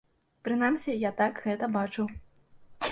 Прынамсі 0.47 0.95
я 1.03 1.11
так 1.21 1.33
гэта 1.45 1.71
бачу. 1.81 2.09